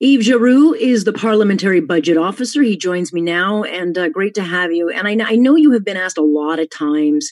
[0.00, 2.62] Yves Giroux is the parliamentary budget officer.
[2.62, 4.90] He joins me now, and uh, great to have you.
[4.90, 7.30] And I, I know you have been asked a lot of times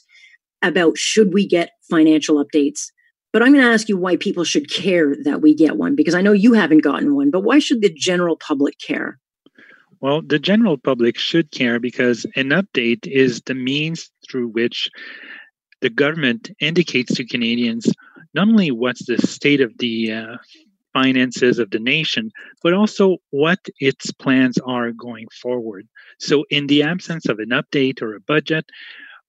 [0.62, 2.90] about should we get financial updates,
[3.32, 6.14] but I'm going to ask you why people should care that we get one, because
[6.14, 9.18] I know you haven't gotten one, but why should the general public care?
[10.00, 14.88] Well, the general public should care because an update is the means through which
[15.80, 17.92] the government indicates to Canadians
[18.34, 20.36] not only what's the state of the uh,
[20.92, 22.30] finances of the nation,
[22.62, 25.86] but also what its plans are going forward.
[26.18, 28.64] So, in the absence of an update or a budget,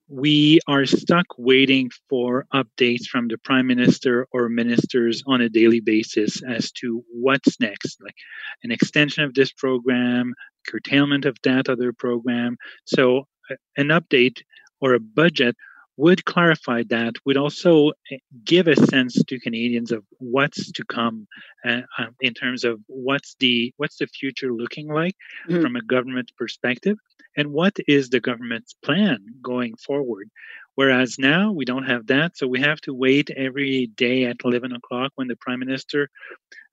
[0.09, 5.80] we are stuck waiting for updates from the prime minister or ministers on a daily
[5.80, 8.16] basis as to what's next, like
[8.63, 10.34] an extension of this program,
[10.68, 12.57] curtailment of that other program.
[12.85, 14.41] So, uh, an update
[14.82, 15.55] or a budget
[15.98, 21.28] would clarify that, would also eh, give a sense to Canadians of what's to come
[21.66, 25.16] uh, um, in terms of what's the what's the future looking like
[25.48, 25.62] mm-hmm.
[25.62, 26.98] from a government perspective,
[27.38, 30.30] and what is the government's plan going forward.
[30.76, 34.72] Whereas now we don't have that, so we have to wait every day at 11
[34.72, 36.10] o'clock when the prime minister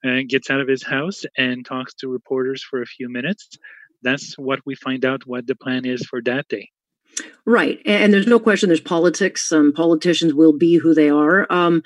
[0.04, 3.58] uh, gets out of his house and talks to reporters for a few minutes.
[4.02, 6.70] That's what we find out what the plan is for that day.
[7.46, 8.68] Right, and there's no question.
[8.68, 9.50] There's politics.
[9.50, 11.46] Um, politicians will be who they are.
[11.50, 11.82] Um,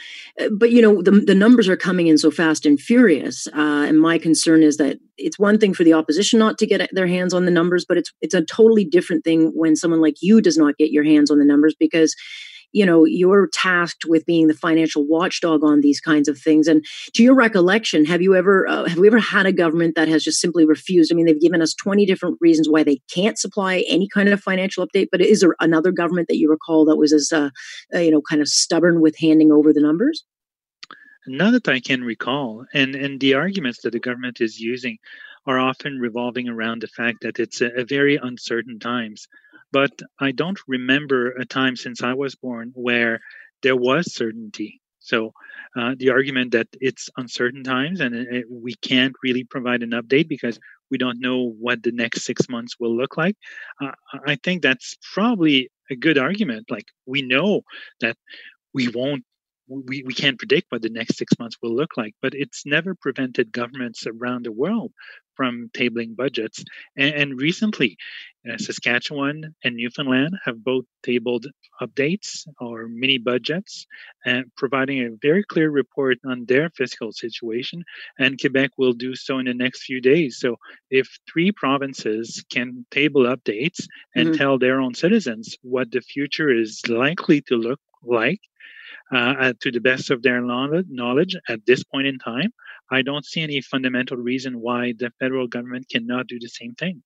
[0.52, 3.46] but you know, the the numbers are coming in so fast and furious.
[3.46, 6.90] Uh, and my concern is that it's one thing for the opposition not to get
[6.92, 10.16] their hands on the numbers, but it's it's a totally different thing when someone like
[10.20, 12.14] you does not get your hands on the numbers because
[12.72, 16.68] you know you're tasked with being the financial watchdog on these kinds of things.
[16.68, 16.84] And
[17.14, 20.24] to your recollection have you ever uh, have we ever had a government that has
[20.24, 21.12] just simply refused?
[21.12, 24.40] I mean they've given us 20 different reasons why they can't supply any kind of
[24.40, 27.50] financial update but is there another government that you recall that was as uh,
[27.94, 30.24] uh, you know kind of stubborn with handing over the numbers?
[31.26, 32.66] None that i can recall.
[32.74, 34.98] And and the arguments that the government is using
[35.46, 39.28] are often revolving around the fact that it's a, a very uncertain times
[39.74, 43.18] but I don't remember a time since I was born where
[43.64, 44.80] there was certainty.
[45.00, 45.32] So
[45.76, 50.28] uh, the argument that it's uncertain times and it, we can't really provide an update
[50.28, 50.60] because
[50.92, 53.36] we don't know what the next six months will look like.
[53.82, 53.90] Uh,
[54.24, 56.70] I think that's probably a good argument.
[56.70, 57.62] Like we know
[58.00, 58.16] that
[58.72, 59.24] we won't
[59.66, 62.94] we, we can't predict what the next six months will look like, but it's never
[62.94, 64.92] prevented governments around the world
[65.36, 66.64] from tabling budgets.
[66.96, 67.96] And, and recently,
[68.50, 71.46] uh, Saskatchewan and Newfoundland have both tabled
[71.80, 73.86] updates or mini budgets,
[74.26, 77.84] uh, providing a very clear report on their fiscal situation.
[78.18, 80.38] And Quebec will do so in the next few days.
[80.38, 80.56] So,
[80.90, 84.38] if three provinces can table updates and mm-hmm.
[84.38, 88.40] tell their own citizens what the future is likely to look like,
[89.12, 92.52] uh, to the best of their knowledge at this point in time,
[92.90, 97.02] I don't see any fundamental reason why the federal government cannot do the same thing.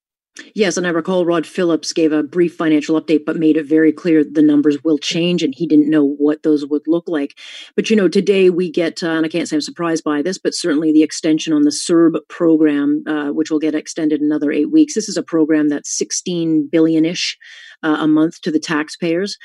[0.54, 3.92] Yes, and I recall Rod Phillips gave a brief financial update, but made it very
[3.92, 7.38] clear the numbers will change, and he didn't know what those would look like.
[7.74, 10.38] But you know, today we get, uh, and I can't say I'm surprised by this,
[10.38, 14.70] but certainly the extension on the CERB program, uh, which will get extended another eight
[14.70, 14.94] weeks.
[14.94, 17.36] This is a program that's 16 billion ish
[17.82, 19.36] uh, a month to the taxpayers.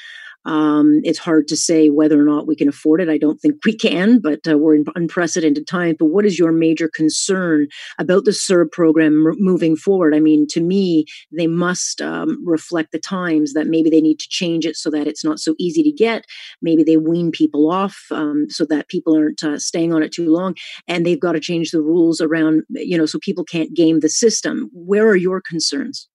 [0.46, 3.10] Um, it's hard to say whether or not we can afford it.
[3.10, 5.96] I don't think we can, but uh, we're in unprecedented times.
[6.00, 7.68] But what is your major concern
[7.98, 10.14] about the CERB program m- moving forward?
[10.16, 14.28] I mean, to me, they must um, reflect the times that maybe they need to
[14.30, 16.26] change it so that it's not so easy to get.
[16.62, 20.32] Maybe they wean people off um, so that people aren't uh, staying on it too
[20.32, 20.56] long.
[20.88, 24.10] And they've got to change the rules around, you know, so people can't game the
[24.10, 24.70] system.
[24.74, 26.10] Where are your concerns?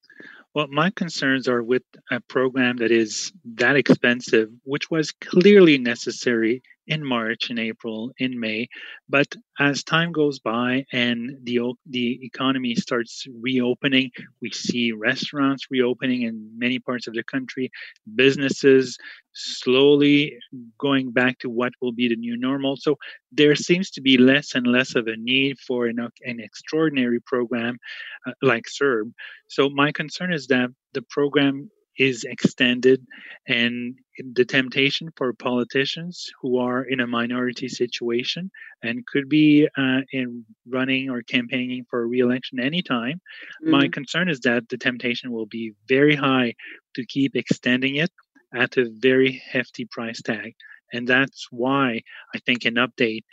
[0.55, 6.63] Well, my concerns are with a program that is that expensive, which was clearly necessary
[6.89, 8.69] in March, in April, in May.
[9.09, 9.29] But
[9.61, 14.11] as time goes by and the the economy starts reopening,
[14.43, 17.71] we see restaurants reopening in many parts of the country,
[18.15, 18.99] businesses
[19.33, 20.37] slowly
[20.79, 22.77] going back to what will be the new normal.
[22.77, 22.97] So
[23.31, 27.79] there seems to be less and less of a need for an, an extraordinary program
[28.27, 29.13] uh, like CERB.
[29.49, 33.05] So my concern is that the program is extended
[33.47, 33.97] and
[34.35, 38.51] the temptation for politicians who are in a minority situation
[38.83, 43.21] and could be uh, in running or campaigning for a re-election anytime
[43.63, 43.71] mm-hmm.
[43.71, 46.55] my concern is that the temptation will be very high
[46.95, 48.11] to keep extending it
[48.55, 50.55] at a very hefty price tag
[50.93, 52.01] and that's why
[52.35, 53.25] i think an update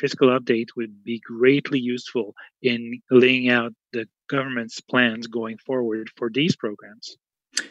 [0.00, 6.30] fiscal update would be greatly useful in laying out the government's plans going forward for
[6.32, 7.16] these programs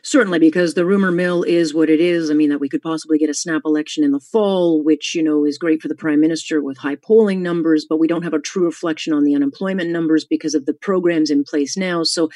[0.04, 2.32] Certainly, because the rumor mill is what it is.
[2.32, 5.22] I mean, that we could possibly get a snap election in the fall, which, you
[5.22, 8.34] know, is great for the prime minister with high polling numbers, but we don't have
[8.34, 12.04] a true reflection on the unemployment numbers because of the programs in place now.
[12.04, 12.30] So,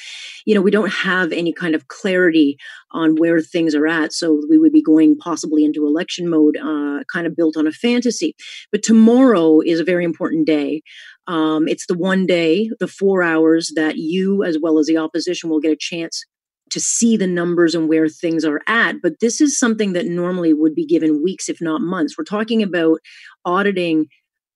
[0.45, 2.57] you know, we don't have any kind of clarity
[2.91, 4.13] on where things are at.
[4.13, 7.71] So we would be going possibly into election mode, uh, kind of built on a
[7.71, 8.35] fantasy.
[8.71, 10.81] But tomorrow is a very important day.
[11.27, 15.49] Um, it's the one day, the four hours that you, as well as the opposition,
[15.49, 16.25] will get a chance
[16.71, 19.01] to see the numbers and where things are at.
[19.01, 22.17] But this is something that normally would be given weeks, if not months.
[22.17, 22.99] We're talking about
[23.45, 24.07] auditing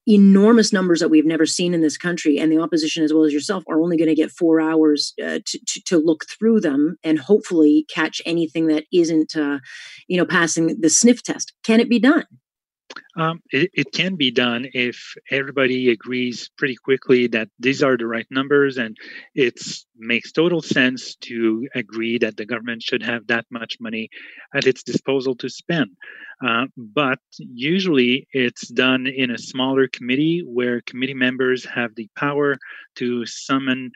[0.08, 3.32] enormous numbers that we've never seen in this country and the opposition as well as
[3.32, 6.98] yourself are only going to get four hours uh, to, to, to, look through them
[7.04, 9.60] and hopefully catch anything that isn't uh,
[10.08, 12.26] you know passing the sniff test can it be done
[13.16, 18.08] um, it, it, can be done if everybody agrees pretty quickly that these are the
[18.08, 18.98] right numbers, and
[19.36, 19.62] it
[19.96, 24.10] makes total sense to agree that the government should have that much money
[24.56, 25.92] at its disposal to spend.
[26.46, 32.58] Uh, but usually it's done in a smaller committee where committee members have the power
[32.96, 33.92] to summon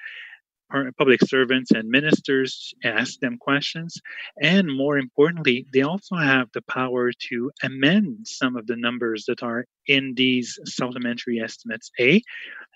[0.97, 3.99] public servants and ministers ask them questions.
[4.41, 9.43] And more importantly, they also have the power to amend some of the numbers that
[9.43, 12.21] are in these supplementary estimates A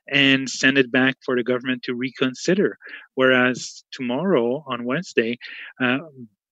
[0.07, 2.77] and send it back for the government to reconsider.
[3.15, 5.37] Whereas tomorrow, on Wednesday,
[5.79, 5.99] uh,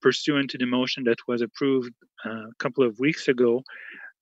[0.02, 1.94] pursuant to the motion that was approved
[2.26, 3.64] uh, a couple of weeks ago,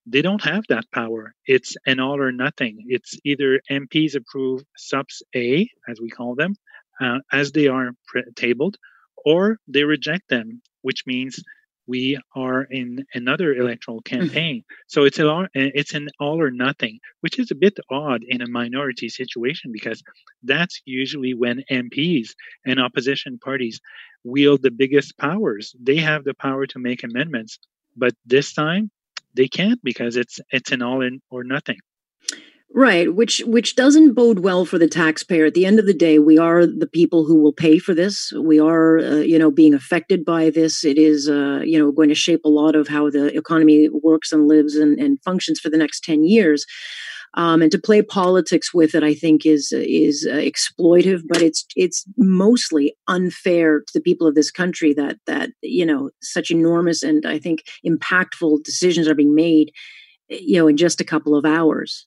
[0.05, 1.33] they don't have that power.
[1.45, 2.85] It's an all or nothing.
[2.87, 6.55] It's either MPs approve subs A, as we call them,
[7.01, 8.77] uh, as they are pre- tabled,
[9.25, 11.43] or they reject them, which means
[11.87, 14.19] we are in another electoral mm-hmm.
[14.19, 14.63] campaign.
[14.87, 18.49] so it's a it's an all or nothing, which is a bit odd in a
[18.49, 20.03] minority situation because
[20.43, 22.29] that's usually when MPs
[22.65, 23.79] and opposition parties
[24.23, 25.75] wield the biggest powers.
[25.81, 27.57] They have the power to make amendments,
[27.95, 28.91] but this time
[29.33, 31.79] they can't because it's it's an all in or nothing.
[32.73, 35.45] Right, which which doesn't bode well for the taxpayer.
[35.45, 38.31] At the end of the day, we are the people who will pay for this.
[38.39, 40.83] We are, uh, you know, being affected by this.
[40.83, 44.31] It is, uh, you know, going to shape a lot of how the economy works
[44.33, 46.65] and lives and, and functions for the next ten years.
[47.35, 51.21] Um, and to play politics with it, I think is is uh, exploitive.
[51.27, 56.09] But it's it's mostly unfair to the people of this country that that you know
[56.21, 59.71] such enormous and I think impactful decisions are being made,
[60.29, 62.06] you know, in just a couple of hours.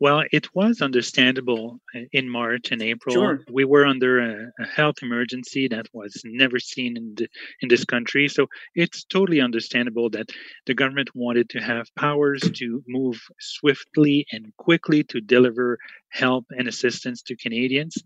[0.00, 1.80] Well, it was understandable
[2.12, 3.14] in March and April.
[3.14, 3.40] Sure.
[3.50, 7.28] We were under a, a, health emergency that was never seen in the,
[7.62, 8.46] in this country, so
[8.76, 10.30] it's totally understandable that
[10.66, 15.78] the government wanted to have powers to move swiftly and quickly to deliver
[16.10, 17.96] help and assistance to Canadians.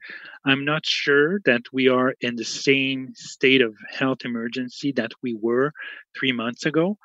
[0.47, 5.35] I'm not sure that we are in the same state of health emergency that we
[5.35, 5.73] were
[6.19, 6.97] three months ago,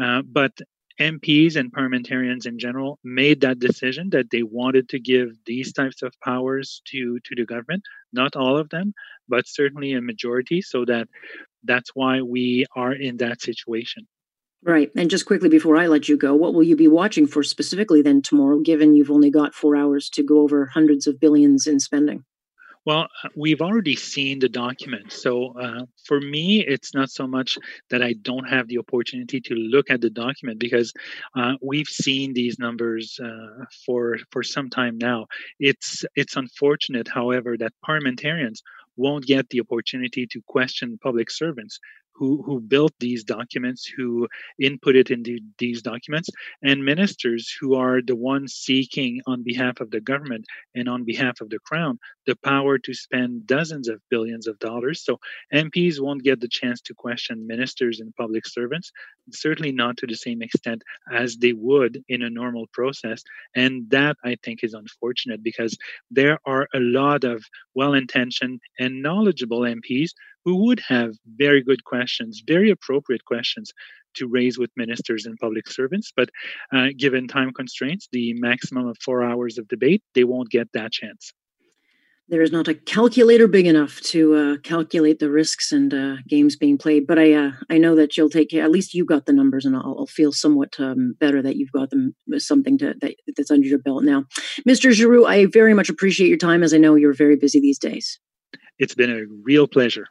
[0.00, 0.52] uh, but
[1.00, 6.02] MPs and parliamentarians in general made that decision that they wanted to give these types
[6.02, 7.82] of powers to to the government.
[8.12, 8.94] Not all of them,
[9.28, 10.62] but certainly a majority.
[10.62, 11.08] So that
[11.64, 14.06] that's why we are in that situation.
[14.62, 14.90] Right.
[14.96, 18.00] And just quickly before I let you go, what will you be watching for specifically
[18.00, 21.80] then tomorrow, given you've only got four hours to go over hundreds of billions in
[21.80, 22.24] spending?
[22.86, 25.10] Well, uh, we've already seen the document.
[25.10, 27.56] So uh, for me, it's not so much
[27.88, 30.92] that I don't have the opportunity to look at the document because
[31.34, 35.26] uh, we've seen these numbers uh, for for some time now.
[35.58, 38.62] It's it's unfortunate, however, that parliamentarians
[38.96, 41.78] won't get the opportunity to question public servants
[42.14, 44.28] who, who built these documents, who
[44.62, 46.30] inputted in the, these documents,
[46.62, 50.44] and ministers who are the ones seeking on behalf of the government
[50.74, 55.04] and on behalf of the crown the power to spend dozens of billions of dollars.
[55.04, 55.20] So
[55.52, 58.92] MPs won't get the chance to question ministers and public servants,
[59.30, 63.22] certainly not to the same extent as they would in a normal process.
[63.54, 65.76] And that I think is unfortunate because
[66.10, 67.44] there are a lot of
[67.74, 70.10] well intentioned and knowledgeable MPs
[70.44, 73.72] who would have very good questions, very appropriate questions
[74.14, 76.12] to raise with ministers and public servants.
[76.14, 76.30] But
[76.72, 80.92] uh, given time constraints, the maximum of four hours of debate, they won't get that
[80.92, 81.32] chance.
[82.26, 86.56] There is not a calculator big enough to uh, calculate the risks and uh, games
[86.56, 87.06] being played.
[87.06, 88.64] But I, uh, I know that you'll take care.
[88.64, 91.72] At least you got the numbers, and I'll, I'll feel somewhat um, better that you've
[91.72, 94.24] got them uh, something to, that, that's under your belt now.
[94.66, 94.90] Mr.
[94.90, 98.18] Giroux, I very much appreciate your time, as I know you're very busy these days.
[98.78, 100.06] It's been a real pleasure.